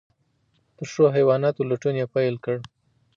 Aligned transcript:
د 0.77 0.79
ښو 0.91 1.05
حیواناتو 1.15 1.67
لټون 1.69 1.95
یې 2.01 2.11
پیل 2.13 2.35
کړ. 2.45 2.57